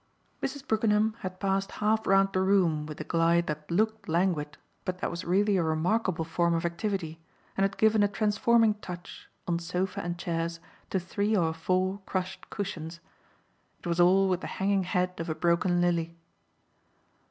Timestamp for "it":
13.81-13.85